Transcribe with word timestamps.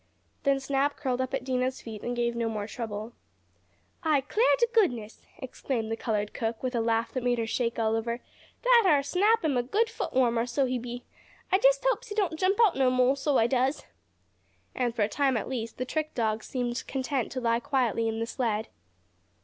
Then 0.41 0.59
Snap 0.59 0.95
curled 0.97 1.21
up 1.21 1.31
at 1.31 1.43
Dinah's 1.43 1.79
feet 1.79 2.01
and 2.01 2.15
gave 2.15 2.35
no 2.35 2.49
more 2.49 2.65
trouble. 2.65 3.13
"I 4.01 4.21
'clar 4.21 4.47
t' 4.57 4.65
goodness!" 4.73 5.21
exclaimed 5.37 5.91
the 5.91 5.95
colored 5.95 6.33
cook, 6.33 6.63
with 6.63 6.73
a 6.73 6.81
laugh 6.81 7.11
that 7.11 7.21
made 7.23 7.37
her 7.37 7.45
shake 7.45 7.77
all 7.77 7.95
over, 7.95 8.19
"dat 8.63 8.87
ar' 8.89 9.03
Snap 9.03 9.45
am 9.45 9.57
a 9.57 9.61
good 9.61 9.91
foot 9.91 10.11
warmer, 10.11 10.47
so 10.47 10.65
he 10.65 10.79
be. 10.79 11.03
I 11.51 11.59
jest 11.59 11.85
hopes 11.87 12.07
he 12.07 12.15
don't 12.15 12.39
jump 12.39 12.57
out 12.65 12.75
no 12.75 12.89
mo', 12.89 13.13
so 13.13 13.37
I 13.37 13.45
does." 13.45 13.85
And, 14.73 14.95
for 14.95 15.03
a 15.03 15.07
time 15.07 15.37
at 15.37 15.47
least, 15.47 15.77
the 15.77 15.85
trick 15.85 16.15
dog 16.15 16.43
seemed 16.43 16.83
content 16.87 17.31
to 17.33 17.39
lie 17.39 17.59
quietly 17.59 18.07
in 18.07 18.19
the 18.19 18.25
sled. 18.25 18.69